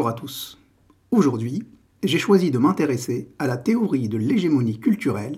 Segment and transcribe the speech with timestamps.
[0.00, 0.58] Bonjour à tous.
[1.10, 1.62] Aujourd'hui,
[2.02, 5.36] j'ai choisi de m'intéresser à la théorie de l'hégémonie culturelle,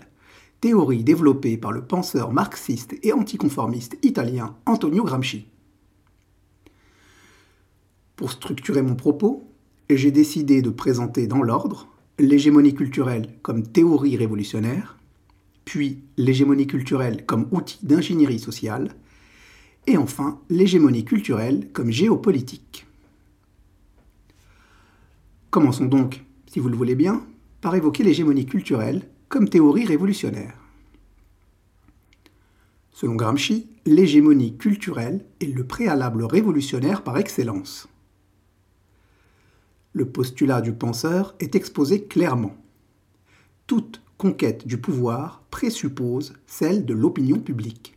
[0.60, 5.48] théorie développée par le penseur marxiste et anticonformiste italien Antonio Gramsci.
[8.14, 9.50] Pour structurer mon propos,
[9.90, 11.88] j'ai décidé de présenter dans l'ordre
[12.20, 14.96] l'hégémonie culturelle comme théorie révolutionnaire,
[15.64, 18.94] puis l'hégémonie culturelle comme outil d'ingénierie sociale,
[19.88, 22.86] et enfin l'hégémonie culturelle comme géopolitique.
[25.52, 27.26] Commençons donc, si vous le voulez bien,
[27.60, 30.54] par évoquer l'hégémonie culturelle comme théorie révolutionnaire.
[32.90, 37.86] Selon Gramsci, l'hégémonie culturelle est le préalable révolutionnaire par excellence.
[39.92, 42.56] Le postulat du penseur est exposé clairement.
[43.66, 47.94] Toute conquête du pouvoir présuppose celle de l'opinion publique.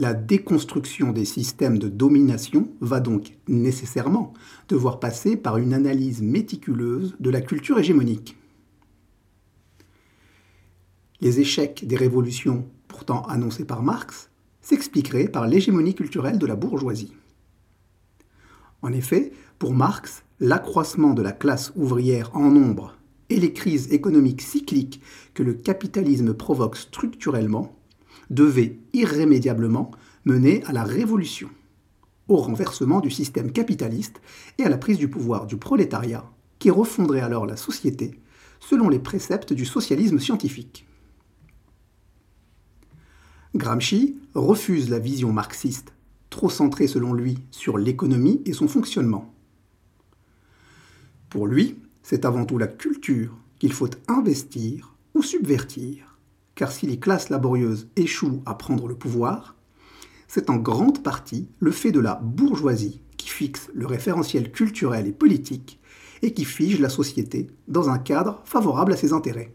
[0.00, 4.32] La déconstruction des systèmes de domination va donc nécessairement
[4.68, 8.36] devoir passer par une analyse méticuleuse de la culture hégémonique.
[11.20, 17.12] Les échecs des révolutions pourtant annoncés par Marx s'expliqueraient par l'hégémonie culturelle de la bourgeoisie.
[18.82, 22.96] En effet, pour Marx, l'accroissement de la classe ouvrière en nombre
[23.30, 25.02] et les crises économiques cycliques
[25.34, 27.77] que le capitalisme provoque structurellement
[28.30, 29.90] devaient irrémédiablement
[30.24, 31.48] mener à la révolution,
[32.28, 34.20] au renversement du système capitaliste
[34.58, 38.20] et à la prise du pouvoir du prolétariat, qui refondrait alors la société
[38.60, 40.86] selon les préceptes du socialisme scientifique.
[43.54, 45.92] Gramsci refuse la vision marxiste,
[46.30, 49.32] trop centrée selon lui sur l'économie et son fonctionnement.
[51.30, 56.07] Pour lui, c'est avant tout la culture qu'il faut investir ou subvertir,
[56.58, 59.54] car si les classes laborieuses échouent à prendre le pouvoir,
[60.26, 65.12] c'est en grande partie le fait de la bourgeoisie qui fixe le référentiel culturel et
[65.12, 65.78] politique
[66.20, 69.54] et qui fige la société dans un cadre favorable à ses intérêts.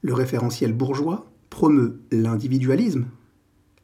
[0.00, 3.08] Le référentiel bourgeois promeut l'individualisme,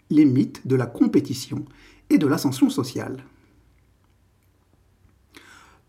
[0.09, 1.67] les mythes de la compétition
[2.09, 3.27] et de l'ascension sociale.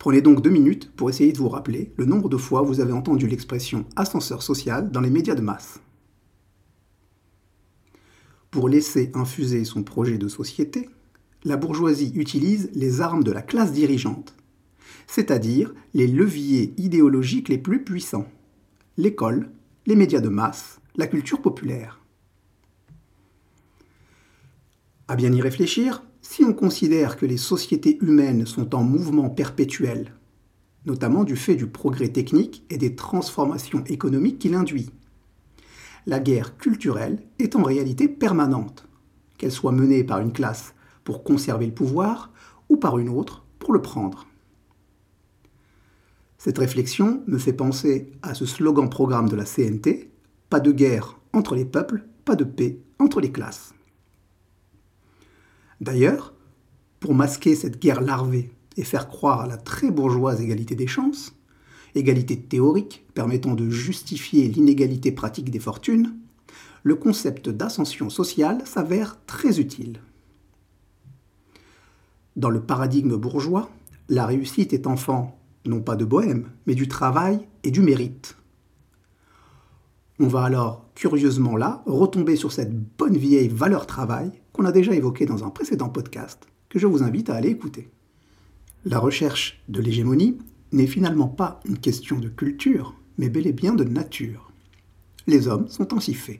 [0.05, 2.93] Prenez donc deux minutes pour essayer de vous rappeler le nombre de fois vous avez
[2.93, 5.79] entendu l'expression ascenseur social dans les médias de masse.
[8.51, 10.91] Pour laisser infuser son projet de société,
[11.43, 14.35] la bourgeoisie utilise les armes de la classe dirigeante,
[15.07, 18.27] c'est-à-dire les leviers idéologiques les plus puissants,
[18.97, 19.49] l'école,
[19.87, 21.99] les médias de masse, la culture populaire.
[25.07, 30.11] À bien y réfléchir, si on considère que les sociétés humaines sont en mouvement perpétuel,
[30.87, 34.89] notamment du fait du progrès technique et des transformations économiques qu'il induit,
[36.07, 38.87] la guerre culturelle est en réalité permanente,
[39.37, 42.31] qu'elle soit menée par une classe pour conserver le pouvoir
[42.69, 44.25] ou par une autre pour le prendre.
[46.39, 50.09] Cette réflexion me fait penser à ce slogan programme de la CNT,
[50.49, 53.74] Pas de guerre entre les peuples, pas de paix entre les classes.
[55.81, 56.33] D'ailleurs,
[56.99, 61.35] pour masquer cette guerre larvée et faire croire à la très bourgeoise égalité des chances,
[61.93, 66.15] égalité théorique permettant de justifier l'inégalité pratique des fortunes,
[66.83, 70.01] le concept d'ascension sociale s'avère très utile.
[72.35, 73.69] Dans le paradigme bourgeois,
[74.09, 78.37] la réussite est enfant non pas de bohème, mais du travail et du mérite.
[80.19, 84.95] On va alors, curieusement là, retomber sur cette bonne vieille valeur travail qu'on a déjà
[84.95, 87.89] évoquée dans un précédent podcast, que je vous invite à aller écouter.
[88.85, 90.37] La recherche de l'hégémonie
[90.71, 94.51] n'est finalement pas une question de culture, mais bel et bien de nature.
[95.27, 96.39] Les hommes sont ainsi faits.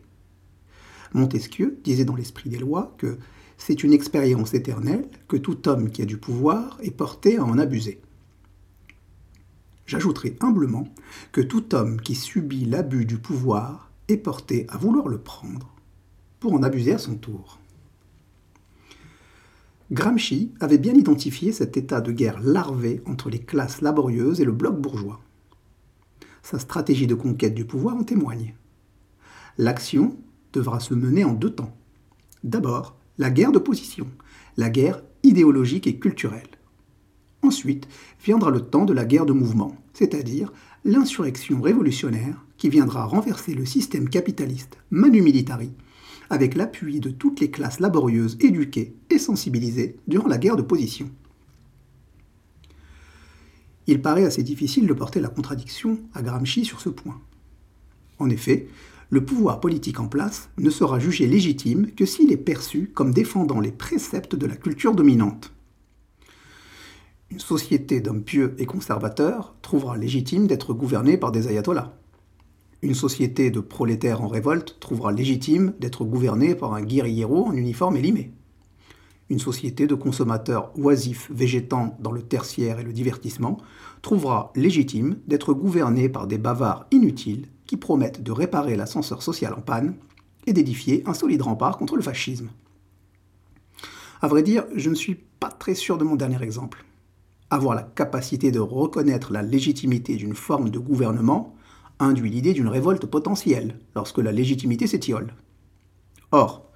[1.14, 3.18] Montesquieu disait dans l'esprit des lois que
[3.58, 7.58] c'est une expérience éternelle que tout homme qui a du pouvoir est porté à en
[7.58, 8.00] abuser.
[9.88, 10.88] J'ajouterai humblement
[11.32, 15.76] que tout homme qui subit l'abus du pouvoir est porté à vouloir le prendre
[16.40, 17.60] pour en abuser à son tour.
[19.92, 24.52] Gramsci avait bien identifié cet état de guerre larvé entre les classes laborieuses et le
[24.52, 25.22] bloc bourgeois.
[26.42, 28.56] Sa stratégie de conquête du pouvoir en témoigne.
[29.60, 30.18] L'action
[30.54, 31.76] devra se mener en deux temps.
[32.44, 34.08] D'abord, la guerre d'opposition,
[34.58, 36.50] la guerre idéologique et culturelle.
[37.44, 37.88] Ensuite
[38.24, 40.52] viendra le temps de la guerre de mouvement, c'est-à-dire
[40.84, 45.72] l'insurrection révolutionnaire qui viendra renverser le système capitaliste manu militari
[46.30, 51.10] avec l'appui de toutes les classes laborieuses éduquées et sensibilisées durant la guerre de position.
[53.88, 57.22] Il paraît assez difficile de porter la contradiction à Gramsci sur ce point.
[58.18, 58.68] En effet,
[59.10, 63.60] le pouvoir politique en place ne sera jugé légitime que s'il est perçu comme défendant
[63.60, 65.52] les préceptes de la culture dominante,
[67.32, 71.98] Une société d'hommes pieux et conservateurs trouvera légitime d'être gouvernée par des ayatollahs.
[72.86, 77.98] Une société de prolétaires en révolte trouvera légitime d'être gouvernée par un guerriero en uniforme
[77.98, 78.32] élimé.
[79.32, 83.58] Une société de consommateurs oisifs végétant dans le tertiaire et le divertissement
[84.04, 89.62] trouvera légitime d'être gouvernée par des bavards inutiles qui promettent de réparer l'ascenseur social en
[89.62, 89.96] panne
[90.46, 92.50] et d'édifier un solide rempart contre le fascisme.
[94.22, 96.86] À vrai dire, je ne suis pas très sûr de mon dernier exemple.
[97.50, 101.55] Avoir la capacité de reconnaître la légitimité d'une forme de gouvernement
[102.00, 105.34] induit l'idée d'une révolte potentielle lorsque la légitimité s'étiole.
[106.32, 106.70] Or,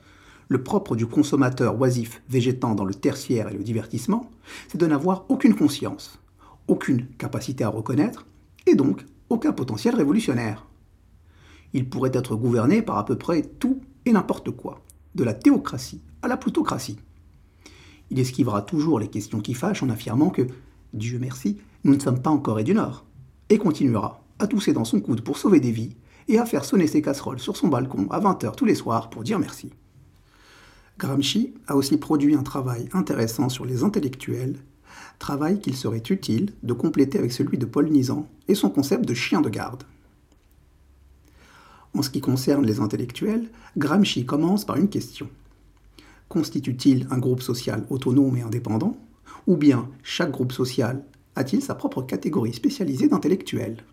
[0.48, 4.32] le propre du consommateur oisif végétant dans le tertiaire et le divertissement,
[4.68, 6.20] c'est de n'avoir aucune conscience,
[6.68, 8.26] aucune capacité à reconnaître,
[8.66, 10.66] et donc aucun potentiel révolutionnaire.
[11.74, 14.82] Il pourrait être gouverné par à peu près tout et n'importe quoi,
[15.14, 16.98] de la théocratie à la plutocratie.
[18.10, 20.48] Il esquivera toujours les questions qui fâchent en affirmant que,
[20.94, 23.06] Dieu merci, nous ne sommes pas en Corée du Nord,
[23.50, 25.96] et continuera à tousser dans son coude pour sauver des vies
[26.28, 29.24] et à faire sonner ses casseroles sur son balcon à 20h tous les soirs pour
[29.24, 29.72] dire merci.
[30.98, 34.58] Gramsci a aussi produit un travail intéressant sur les intellectuels,
[35.18, 39.14] travail qu'il serait utile de compléter avec celui de Paul Nizan et son concept de
[39.14, 39.84] chien de garde.
[41.96, 45.30] En ce qui concerne les intellectuels, Gramsci commence par une question.
[46.28, 48.98] Constitue-t-il un groupe social autonome et indépendant
[49.48, 51.04] Ou bien chaque groupe social
[51.36, 53.84] a-t-il sa propre catégorie spécialisée d'intellectuels?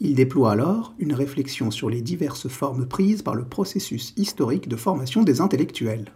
[0.00, 4.76] Il déploie alors une réflexion sur les diverses formes prises par le processus historique de
[4.76, 6.12] formation des intellectuels.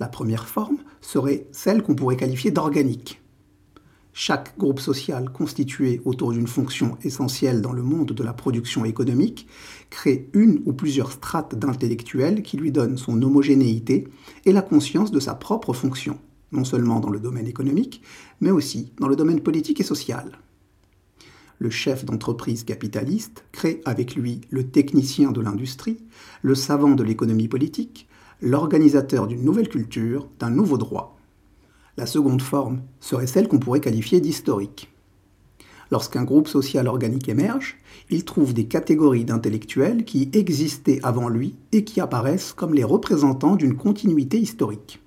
[0.00, 3.22] La première forme serait celle qu'on pourrait qualifier d'organique.
[4.12, 9.46] Chaque groupe social constitué autour d'une fonction essentielle dans le monde de la production économique
[9.90, 14.08] crée une ou plusieurs strates d'intellectuels qui lui donnent son homogénéité
[14.44, 16.18] et la conscience de sa propre fonction,
[16.50, 18.02] non seulement dans le domaine économique,
[18.40, 20.38] mais aussi dans le domaine politique et social
[21.58, 25.98] le chef d'entreprise capitaliste, crée avec lui le technicien de l'industrie,
[26.42, 28.08] le savant de l'économie politique,
[28.40, 31.18] l'organisateur d'une nouvelle culture, d'un nouveau droit.
[31.96, 34.92] La seconde forme serait celle qu'on pourrait qualifier d'historique.
[35.90, 37.76] Lorsqu'un groupe social organique émerge,
[38.10, 43.56] il trouve des catégories d'intellectuels qui existaient avant lui et qui apparaissent comme les représentants
[43.56, 45.00] d'une continuité historique.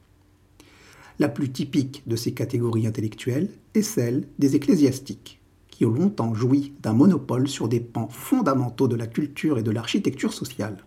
[1.19, 5.38] La plus typique de ces catégories intellectuelles est celle des ecclésiastiques
[5.79, 9.71] qui ont longtemps joui d'un monopole sur des pans fondamentaux de la culture et de
[9.71, 10.83] l'architecture sociale.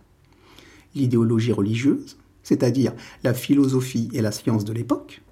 [0.93, 2.93] L'idéologie religieuse, c'est-à-dire
[3.23, 5.23] la philosophie et la science de l'époque,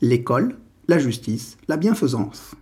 [0.00, 0.56] l'école,
[0.88, 2.54] la justice, la bienfaisance.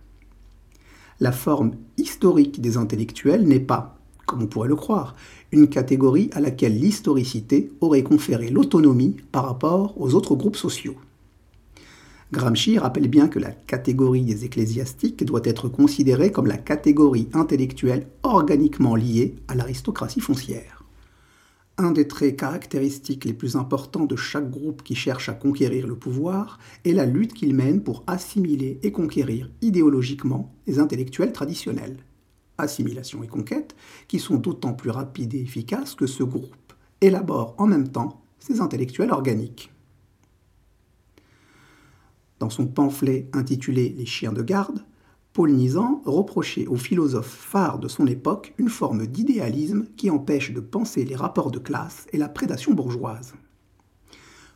[1.21, 5.15] La forme historique des intellectuels n'est pas, comme on pourrait le croire,
[5.53, 10.97] une catégorie à laquelle l'historicité aurait conféré l'autonomie par rapport aux autres groupes sociaux.
[12.31, 18.07] Gramsci rappelle bien que la catégorie des ecclésiastiques doit être considérée comme la catégorie intellectuelle
[18.21, 20.83] organiquement liée à l'aristocratie foncière.
[21.79, 25.95] Un des traits caractéristiques les plus importants de chaque groupe qui cherche à conquérir le
[25.95, 31.97] pouvoir est la lutte qu'il mène pour assimiler et conquérir idéologiquement les intellectuels traditionnels.
[32.59, 33.75] Assimilation et conquête
[34.07, 38.61] qui sont d'autant plus rapides et efficaces que ce groupe élabore en même temps ces
[38.61, 39.71] intellectuels organiques.
[42.39, 44.85] Dans son pamphlet intitulé Les chiens de garde,
[45.33, 50.61] Paul Nizan reprochait aux philosophes phares de son époque une forme d'idéalisme qui empêche de
[50.61, 53.33] penser les rapports de classe et la prédation bourgeoise.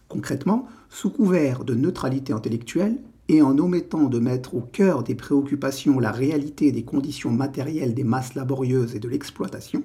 [0.08, 6.00] Concrètement, sous couvert de neutralité intellectuelle et en omettant de mettre au cœur des préoccupations
[6.00, 9.84] la réalité des conditions matérielles des masses laborieuses et de l'exploitation,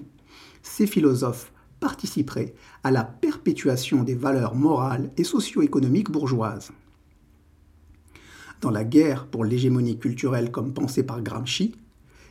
[0.62, 6.72] ces philosophes participeraient à la perpétuation des valeurs morales et socio-économiques bourgeoises
[8.60, 11.74] dans la guerre pour l'hégémonie culturelle comme pensée par Gramsci,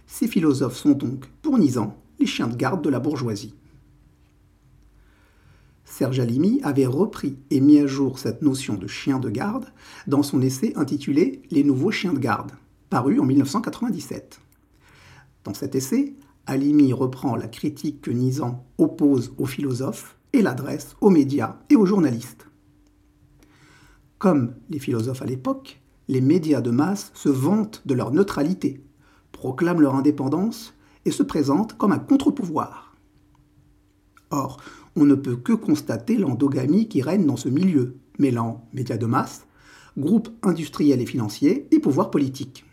[0.07, 3.53] ces philosophes sont donc, pour Nizan, les chiens de garde de la bourgeoisie.
[5.85, 9.65] Serge Alimi avait repris et mis à jour cette notion de chien de garde
[10.05, 12.51] dans son essai intitulé Les nouveaux chiens de garde,
[12.89, 14.39] paru en 1997.
[15.43, 16.13] Dans cet essai,
[16.45, 21.85] Alimi reprend la critique que Nizan oppose aux philosophes et l'adresse aux médias et aux
[21.85, 22.47] journalistes.
[24.17, 28.83] Comme les philosophes à l'époque, les médias de masse se vantent de leur neutralité,
[29.31, 30.73] proclament leur indépendance
[31.05, 32.95] et se présentent comme un contre-pouvoir.
[34.29, 34.57] Or,
[34.95, 39.45] on ne peut que constater l'endogamie qui règne dans ce milieu, mêlant médias de masse,
[39.97, 42.65] groupes industriels et financiers et pouvoirs politiques.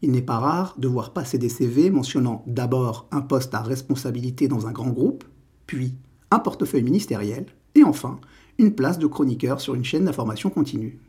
[0.00, 4.46] Il n'est pas rare de voir passer des CV mentionnant d'abord un poste à responsabilité
[4.46, 5.24] dans un grand groupe,
[5.66, 5.94] puis
[6.30, 8.20] un portefeuille ministériel, et enfin
[8.58, 11.00] une place de chroniqueur sur une chaîne d'information continue.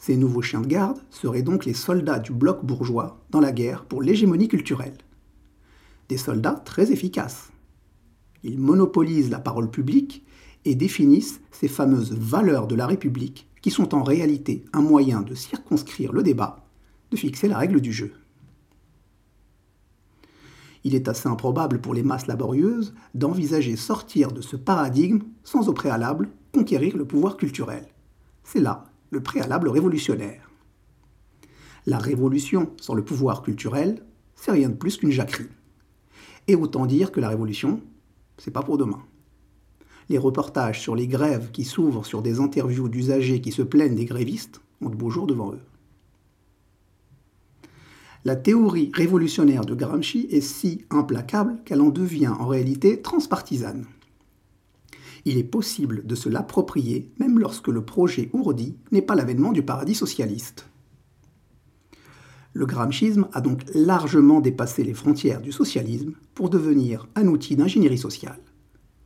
[0.00, 3.84] Ces nouveaux chiens de garde seraient donc les soldats du bloc bourgeois dans la guerre
[3.84, 4.96] pour l'hégémonie culturelle.
[6.08, 7.52] Des soldats très efficaces.
[8.42, 10.24] Ils monopolisent la parole publique
[10.64, 15.34] et définissent ces fameuses valeurs de la République qui sont en réalité un moyen de
[15.34, 16.66] circonscrire le débat,
[17.10, 18.14] de fixer la règle du jeu.
[20.82, 25.74] Il est assez improbable pour les masses laborieuses d'envisager sortir de ce paradigme sans au
[25.74, 27.86] préalable conquérir le pouvoir culturel.
[28.44, 30.50] C'est là le préalable révolutionnaire.
[31.86, 35.48] La révolution sans le pouvoir culturel, c'est rien de plus qu'une jacquerie.
[36.48, 37.80] Et autant dire que la révolution,
[38.38, 39.02] c'est pas pour demain.
[40.08, 44.06] Les reportages sur les grèves qui s'ouvrent sur des interviews d'usagers qui se plaignent des
[44.06, 45.60] grévistes ont de beaux jours devant eux.
[48.24, 53.86] La théorie révolutionnaire de Gramsci est si implacable qu'elle en devient en réalité transpartisane.
[55.24, 59.62] Il est possible de se l'approprier même lorsque le projet ourdi n'est pas l'avènement du
[59.62, 60.66] paradis socialiste.
[62.52, 67.98] Le gramscisme a donc largement dépassé les frontières du socialisme pour devenir un outil d'ingénierie
[67.98, 68.40] sociale.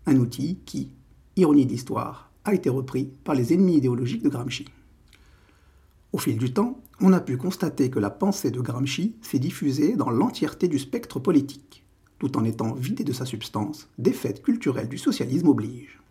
[0.07, 0.91] Un outil qui,
[1.37, 4.67] ironie d'histoire, a été repris par les ennemis idéologiques de Gramsci.
[6.13, 9.97] Au fil du temps, on a pu constater que la pensée de Gramsci s'est diffusée
[9.97, 11.85] dans l'entièreté du spectre politique,
[12.19, 16.04] tout en étant vidée de sa substance, des faits culturels du socialisme obligent.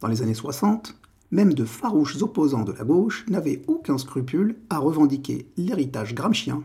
[0.00, 0.96] Dans les années 60,
[1.30, 6.62] même de farouches opposants de la gauche n'avaient aucun scrupule à revendiquer l'héritage gramscien,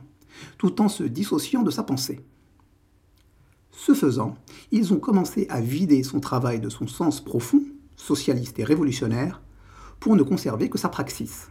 [0.58, 2.22] tout en se dissociant de sa pensée.
[3.72, 4.36] Ce faisant,
[4.72, 7.62] ils ont commencé à vider son travail de son sens profond,
[7.96, 9.42] socialiste et révolutionnaire,
[10.00, 11.50] pour ne conserver que sa praxis.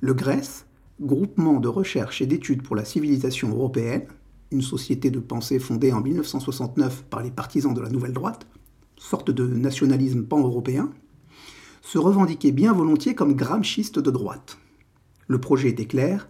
[0.00, 0.66] Le GRES,
[1.02, 4.06] Groupement de recherche et d'études pour la civilisation européenne,
[4.52, 8.46] une société de pensée fondée en 1969 par les partisans de la nouvelle droite,
[9.02, 10.90] sorte de nationalisme pan-européen,
[11.82, 14.58] se revendiquait bien volontiers comme gramschiste de droite.
[15.26, 16.28] Le projet était clair,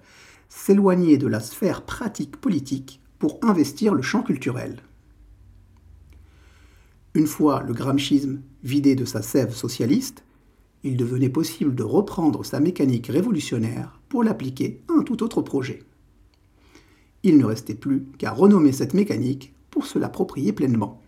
[0.48, 4.82] s'éloigner de la sphère pratique politique pour investir le champ culturel.
[7.14, 10.24] Une fois le gramschisme vidé de sa sève socialiste,
[10.82, 15.82] il devenait possible de reprendre sa mécanique révolutionnaire pour l'appliquer à un tout autre projet.
[17.22, 21.01] Il ne restait plus qu'à renommer cette mécanique pour se l'approprier pleinement.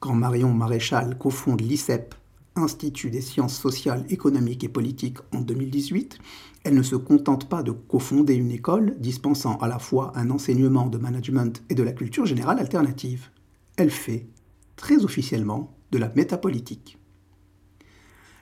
[0.00, 2.14] Quand Marion Maréchal cofonde l'ICEP,
[2.56, 6.18] Institut des sciences sociales, économiques et politiques, en 2018,
[6.64, 10.86] elle ne se contente pas de cofonder une école dispensant à la fois un enseignement
[10.86, 13.28] de management et de la culture générale alternative.
[13.76, 14.26] Elle fait,
[14.74, 16.98] très officiellement, de la métapolitique.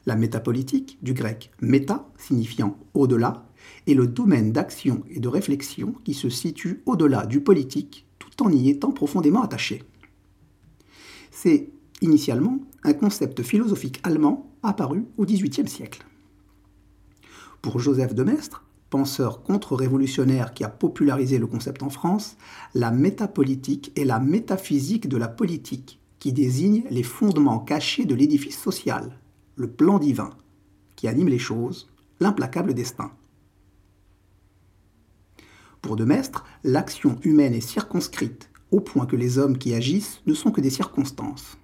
[0.07, 3.47] La métapolitique, du grec méta, signifiant au-delà,
[3.89, 8.53] est le domaine d'action et de réflexion qui se situe au-delà du politique tout en
[8.53, 9.83] y étant profondément attaché.
[11.41, 11.69] C'est
[12.01, 16.05] initialement un concept philosophique allemand apparu au XVIIIe siècle.
[17.63, 22.37] Pour Joseph de Maistre, penseur contre-révolutionnaire qui a popularisé le concept en France,
[22.75, 28.59] la métapolitique est la métaphysique de la politique qui désigne les fondements cachés de l'édifice
[28.59, 29.17] social,
[29.55, 30.31] le plan divin
[30.97, 33.13] qui anime les choses, l'implacable destin.
[35.83, 40.35] Pour De Maistre, l'action humaine est circonscrite, au point que les hommes qui agissent ne
[40.35, 41.57] sont que des circonstances.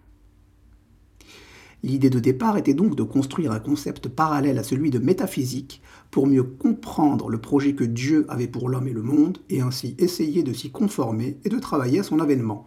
[1.84, 6.26] L'idée de départ était donc de construire un concept parallèle à celui de métaphysique pour
[6.26, 10.42] mieux comprendre le projet que Dieu avait pour l'homme et le monde, et ainsi essayer
[10.42, 12.66] de s'y conformer et de travailler à son avènement.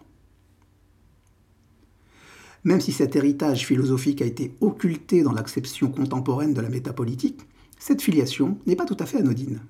[2.64, 7.42] Même si cet héritage philosophique a été occulté dans l'acception contemporaine de la métapolitique,
[7.80, 9.62] cette filiation n'est pas tout à fait anodine.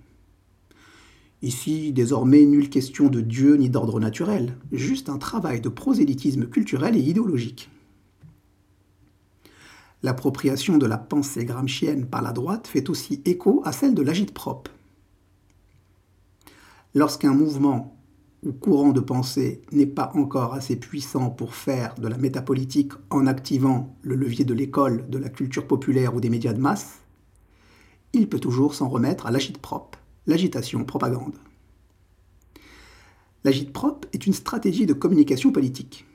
[1.42, 6.96] Ici, désormais, nulle question de Dieu ni d'ordre naturel, juste un travail de prosélytisme culturel
[6.96, 7.70] et idéologique.
[10.02, 14.72] L'appropriation de la pensée gramscienne par la droite fait aussi écho à celle de l'agite-propre.
[16.96, 17.96] Lorsqu'un mouvement
[18.44, 23.28] ou courant de pensée n'est pas encore assez puissant pour faire de la métapolitique en
[23.28, 27.00] activant le levier de l'école, de la culture populaire ou des médias de masse,
[28.14, 31.36] il peut toujours s'en remettre à l'agite-propre, l'agitation propagande.
[33.44, 36.06] L'agite-propre est une stratégie de communication politique.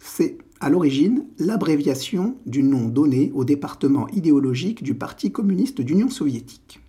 [0.00, 6.80] C'est, à l'origine, l'abréviation du nom donné au département idéologique du Parti communiste d'Union soviétique.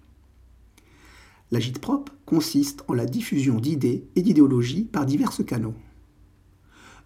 [1.51, 5.75] L'agite-propre consiste en la diffusion d'idées et d'idéologies par divers canaux.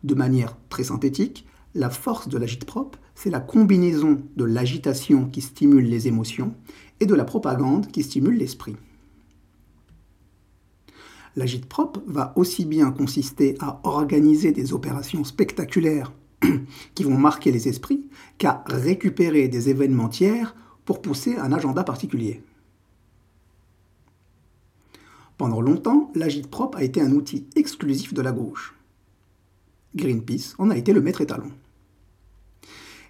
[0.04, 5.86] De manière très synthétique, la force de l'agite-propre, c'est la combinaison de l'agitation qui stimule
[5.86, 6.54] les émotions
[7.00, 8.76] et de la propagande qui stimule l'esprit.
[11.36, 16.14] L'agite-propre va aussi bien consister à organiser des opérations spectaculaires
[16.96, 22.42] qui vont marquer les esprits qu'à récupérer des événements tiers pour pousser un agenda particulier.
[25.38, 28.74] Pendant longtemps, l'agite-propre a été un outil exclusif de la gauche.
[29.96, 31.52] Greenpeace en a été le maître étalon.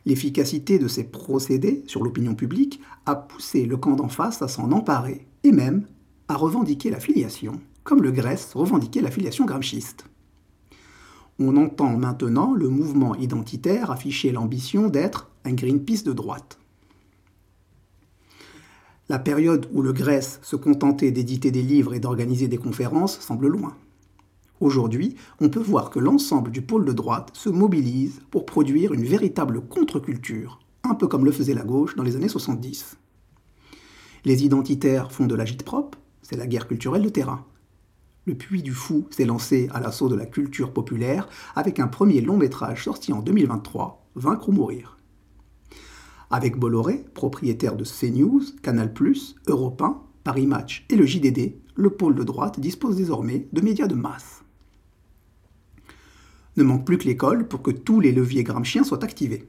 [0.08, 4.72] L'efficacité de ces procédés sur l'opinion publique a poussé le camp d'en face à s'en
[4.72, 5.86] emparer et même
[6.28, 10.06] à revendiquer la filiation, comme le Grèce revendiquait la filiation gramsciste.
[11.40, 16.58] On entend maintenant le mouvement identitaire afficher l'ambition d'être un Greenpeace de droite.
[19.08, 23.48] La période où le Grèce se contentait d'éditer des livres et d'organiser des conférences semble
[23.48, 23.76] loin.
[24.60, 29.04] Aujourd'hui, on peut voir que l'ensemble du pôle de droite se mobilise pour produire une
[29.04, 32.98] véritable contre-culture, un peu comme le faisait la gauche dans les années 70.
[34.24, 37.46] Les identitaires font de l'agite-propre, c'est la guerre culturelle de terrain.
[38.28, 42.22] Le Puits du Fou s'est lancé à l'assaut de la culture populaire avec un premier
[42.22, 44.98] long métrage sorti en 2023, Vaincre ou mourir.
[46.32, 48.92] Avec Bolloré, propriétaire de CNews, Canal+,
[49.48, 53.86] Europe 1, Paris Match et le JDD, le pôle de droite dispose désormais de médias
[53.86, 54.44] de masse.
[56.58, 59.48] Ne manque plus que l'école pour que tous les leviers gramsciens soient activés.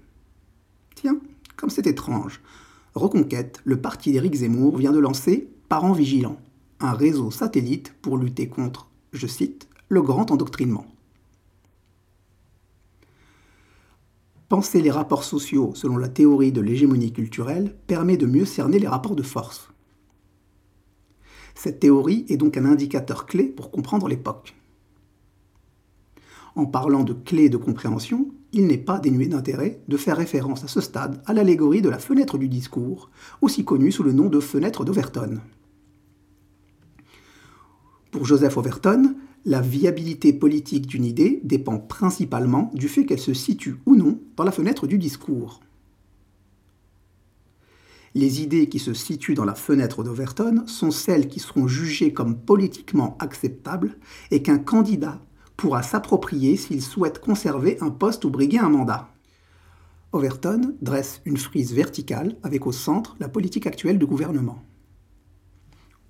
[0.96, 1.18] Tiens,
[1.56, 2.42] comme c'est étrange.
[2.94, 6.40] Reconquête, le parti d'Éric Zemmour vient de lancer Parents Vigilants,
[6.80, 10.86] un réseau satellite pour lutter contre, je cite, le grand endoctrinement.
[14.48, 18.86] Penser les rapports sociaux selon la théorie de l'hégémonie culturelle permet de mieux cerner les
[18.86, 19.70] rapports de force.
[21.56, 24.54] Cette théorie est donc un indicateur clé pour comprendre l'époque.
[26.54, 30.68] En parlant de clés de compréhension, il n'est pas dénué d'intérêt de faire référence à
[30.68, 34.40] ce stade à l'allégorie de la fenêtre du discours, aussi connue sous le nom de
[34.40, 35.40] fenêtre d'Overton.
[38.16, 43.76] Pour Joseph Overton, la viabilité politique d'une idée dépend principalement du fait qu'elle se situe
[43.84, 45.60] ou non dans la fenêtre du discours.
[48.14, 52.38] Les idées qui se situent dans la fenêtre d'Overton sont celles qui seront jugées comme
[52.38, 53.98] politiquement acceptables
[54.30, 55.20] et qu'un candidat
[55.58, 59.10] pourra s'approprier s'il souhaite conserver un poste ou briguer un mandat.
[60.12, 64.62] Overton dresse une frise verticale avec au centre la politique actuelle du gouvernement.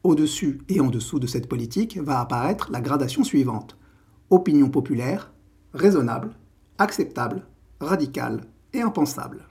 [0.06, 3.76] Au-dessus et en dessous de cette politique va apparaître la gradation suivante.
[4.30, 5.32] Opinion populaire,
[5.74, 6.30] raisonnable,
[6.78, 7.44] acceptable,
[7.80, 8.42] radicale
[8.72, 9.48] et impensable.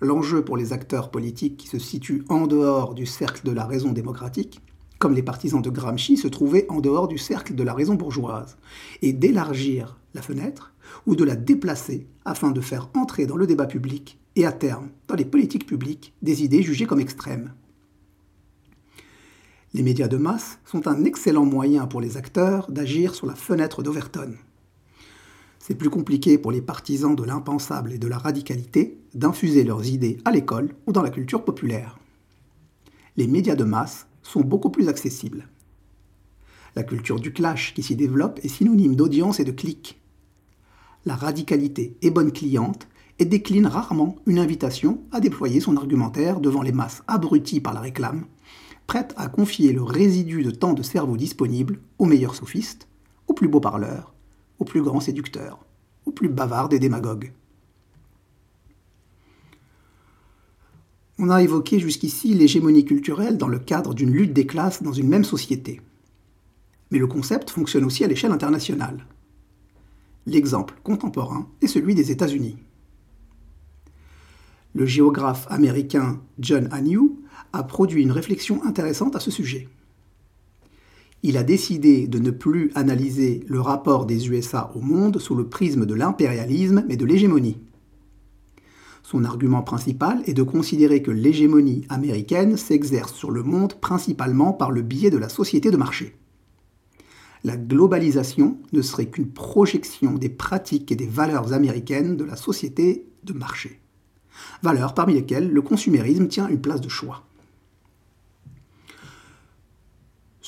[0.00, 3.92] L'enjeu pour les acteurs politiques qui se situent en dehors du cercle de la raison
[3.92, 4.60] démocratique,
[4.98, 8.56] comme les partisans de Gramsci se trouvaient en dehors du cercle de la raison bourgeoise,
[9.00, 10.74] est d'élargir la fenêtre
[11.06, 14.88] ou de la déplacer afin de faire entrer dans le débat public et à terme
[15.06, 17.52] dans les politiques publiques des idées jugées comme extrêmes.
[19.74, 23.82] Les médias de masse sont un excellent moyen pour les acteurs d'agir sur la fenêtre
[23.82, 24.34] d'Overton.
[25.58, 30.18] C'est plus compliqué pour les partisans de l'impensable et de la radicalité d'infuser leurs idées
[30.26, 31.98] à l'école ou dans la culture populaire.
[33.16, 35.48] Les médias de masse sont beaucoup plus accessibles.
[36.76, 39.98] La culture du clash qui s'y développe est synonyme d'audience et de clics.
[41.06, 46.62] La radicalité est bonne cliente et décline rarement une invitation à déployer son argumentaire devant
[46.62, 48.26] les masses abruties par la réclame
[48.86, 52.88] prête à confier le résidu de temps de cerveau disponible aux meilleurs sophistes,
[53.26, 54.14] aux plus beaux parleurs,
[54.58, 55.64] aux plus grands séducteurs,
[56.06, 57.32] aux plus bavards des démagogues.
[61.18, 65.08] On a évoqué jusqu'ici l'hégémonie culturelle dans le cadre d'une lutte des classes dans une
[65.08, 65.80] même société.
[66.90, 69.06] Mais le concept fonctionne aussi à l'échelle internationale.
[70.26, 72.56] L'exemple contemporain est celui des États-Unis.
[74.74, 77.21] Le géographe américain John Agnew
[77.52, 79.68] a produit une réflexion intéressante à ce sujet.
[81.22, 85.46] Il a décidé de ne plus analyser le rapport des USA au monde sous le
[85.46, 87.58] prisme de l'impérialisme mais de l'hégémonie.
[89.04, 94.70] Son argument principal est de considérer que l'hégémonie américaine s'exerce sur le monde principalement par
[94.70, 96.16] le biais de la société de marché.
[97.44, 103.06] La globalisation ne serait qu'une projection des pratiques et des valeurs américaines de la société
[103.24, 103.80] de marché.
[104.62, 107.24] Valeurs parmi lesquelles le consumérisme tient une place de choix.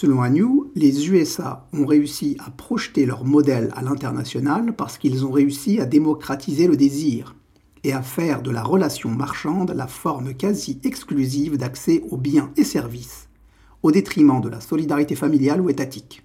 [0.05, 5.31] Selon Agnew, les USA ont réussi à projeter leur modèle à l'international parce qu'ils ont
[5.31, 7.35] réussi à démocratiser le désir
[7.85, 12.65] et à faire de la relation marchande la forme quasi exclusive d'accès aux biens et
[12.65, 13.31] services,
[13.83, 16.23] au détriment de la solidarité familiale ou étatique.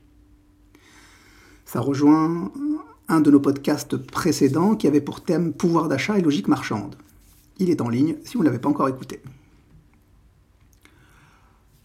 [1.63, 2.51] Ça rejoint
[3.07, 6.97] un de nos podcasts précédents qui avait pour thème pouvoir d'achat et logique marchande.
[7.59, 9.21] Il est en ligne si vous ne l'avez pas encore écouté.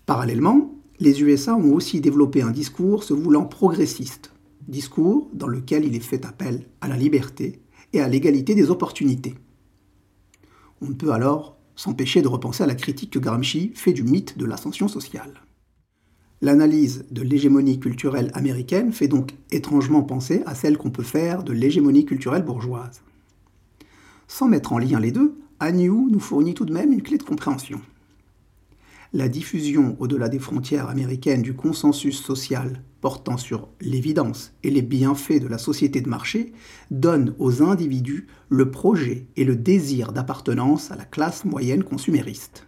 [0.06, 4.32] Parallèlement, les USA ont aussi développé un discours se voulant progressiste,
[4.68, 7.60] discours dans lequel il est fait appel à la liberté
[7.92, 9.34] et à l'égalité des opportunités.
[10.80, 14.38] On ne peut alors s'empêcher de repenser à la critique que Gramsci fait du mythe
[14.38, 15.40] de l'ascension sociale.
[16.40, 21.52] L'analyse de l'hégémonie culturelle américaine fait donc étrangement penser à celle qu'on peut faire de
[21.52, 23.02] l'hégémonie culturelle bourgeoise.
[24.28, 27.22] Sans mettre en lien les deux, Agnew nous fournit tout de même une clé de
[27.22, 27.80] compréhension.
[29.16, 35.40] La diffusion au-delà des frontières américaines du consensus social portant sur l'évidence et les bienfaits
[35.40, 36.52] de la société de marché
[36.90, 42.66] donne aux individus le projet et le désir d'appartenance à la classe moyenne consumériste.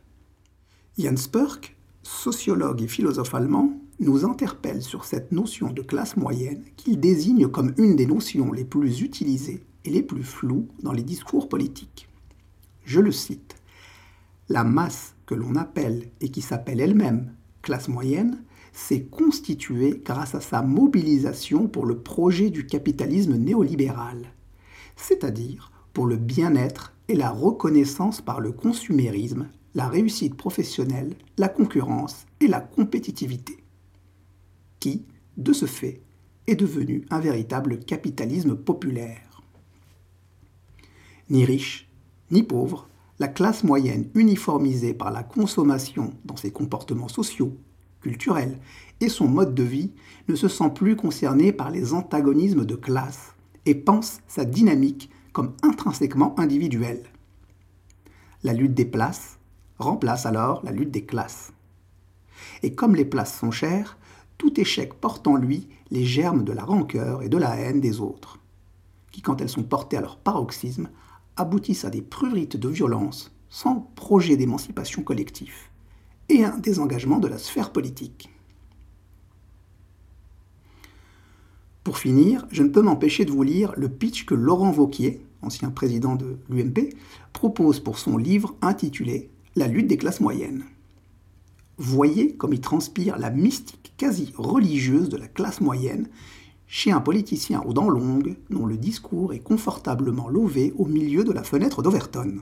[0.96, 7.00] Jan Spurk, sociologue et philosophe allemand, nous interpelle sur cette notion de classe moyenne qu'il
[7.00, 11.48] désigne comme une des notions les plus utilisées et les plus floues dans les discours
[11.48, 12.08] politiques.
[12.84, 13.56] Je le cite.
[14.48, 20.40] La masse que l'on appelle et qui s'appelle elle-même classe moyenne s'est constituée grâce à
[20.40, 24.32] sa mobilisation pour le projet du capitalisme néolibéral,
[24.94, 32.26] c'est-à-dire pour le bien-être et la reconnaissance par le consumérisme, la réussite professionnelle, la concurrence
[32.40, 33.64] et la compétitivité,
[34.78, 35.06] qui,
[35.36, 36.02] de ce fait,
[36.46, 39.42] est devenu un véritable capitalisme populaire.
[41.30, 41.90] Ni riche,
[42.30, 47.56] ni pauvre, la classe moyenne uniformisée par la consommation dans ses comportements sociaux,
[48.00, 48.58] culturels
[49.00, 49.92] et son mode de vie
[50.28, 55.54] ne se sent plus concernée par les antagonismes de classe et pense sa dynamique comme
[55.62, 57.02] intrinsèquement individuelle.
[58.42, 59.38] La lutte des places
[59.78, 61.52] remplace alors la lutte des classes.
[62.62, 63.98] Et comme les places sont chères,
[64.38, 68.00] tout échec porte en lui les germes de la rancœur et de la haine des
[68.00, 68.38] autres,
[69.10, 70.88] qui quand elles sont portées à leur paroxysme
[71.36, 75.70] aboutissent à des prurites de violence sans projet d'émancipation collectif
[76.28, 78.30] et un désengagement de la sphère politique.
[81.84, 85.70] Pour finir, je ne peux m'empêcher de vous lire le pitch que Laurent Vauquier, ancien
[85.70, 86.92] président de l'UMP,
[87.32, 90.64] propose pour son livre intitulé La lutte des classes moyennes.
[91.78, 96.08] Voyez comme il transpire la mystique quasi religieuse de la classe moyenne
[96.66, 101.32] chez un politicien aux dents longues dont le discours est confortablement lové au milieu de
[101.32, 102.40] la fenêtre d'Overton.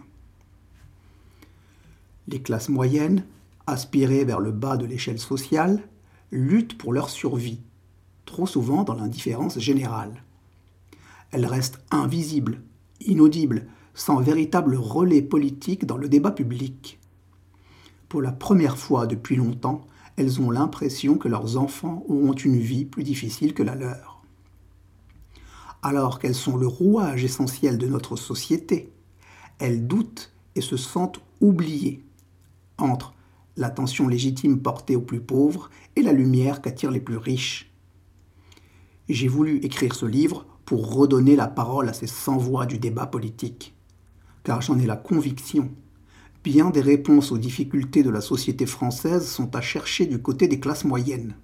[2.29, 3.25] Les classes moyennes,
[3.67, 5.83] aspirées vers le bas de l'échelle sociale,
[6.31, 7.61] luttent pour leur survie,
[8.25, 10.23] trop souvent dans l'indifférence générale.
[11.31, 12.63] Elles restent invisibles,
[13.01, 16.99] inaudibles, sans véritable relais politique dans le débat public.
[18.09, 22.85] Pour la première fois depuis longtemps, elles ont l'impression que leurs enfants auront une vie
[22.85, 24.14] plus difficile que la leur
[25.85, 28.91] alors qu'elles sont le rouage essentiel de notre société,
[29.59, 32.03] elles doutent et se sentent oubliées
[32.79, 33.15] entre
[33.57, 37.71] l'attention légitime portée aux plus pauvres et la lumière qu'attirent les plus riches.
[39.11, 43.75] J'ai voulu écrire ce livre pour redonner la parole à ces sans-voix du débat politique,
[44.43, 45.71] car j'en ai la conviction.
[46.43, 50.61] Bien des réponses aux difficultés de la société française sont à chercher du côté des
[50.61, 51.37] classes moyennes.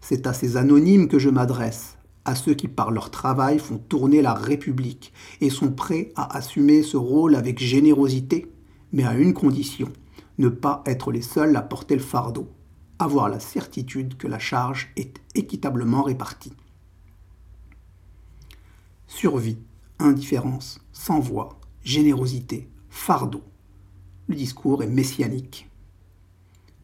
[0.00, 4.22] C'est à ces anonymes que je m'adresse, à ceux qui par leur travail font tourner
[4.22, 8.50] la République et sont prêts à assumer ce rôle avec générosité,
[8.92, 9.90] mais à une condition,
[10.38, 12.48] ne pas être les seuls à porter le fardeau,
[12.98, 16.52] avoir la certitude que la charge est équitablement répartie.
[19.06, 19.58] Survie,
[19.98, 23.42] indifférence, sans-voix, générosité, fardeau.
[24.28, 25.68] Le discours est messianique.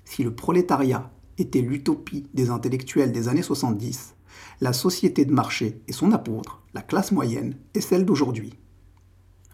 [0.04, 4.15] Si le prolétariat était l'utopie des intellectuels des années 70,
[4.60, 8.58] la société de marché et son apôtre, la classe moyenne, est celle d'aujourd'hui.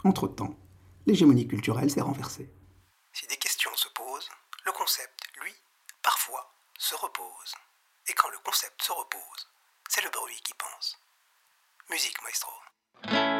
[0.05, 0.59] Entre-temps,
[1.07, 2.53] l'hégémonie culturelle s'est renversée.
[3.12, 4.29] Si des questions se posent,
[4.64, 5.53] le concept, lui,
[6.03, 7.55] parfois, se repose.
[8.09, 9.49] Et quand le concept se repose,
[9.88, 10.99] c'est le bruit qui pense.
[11.90, 13.32] Musique, maestro.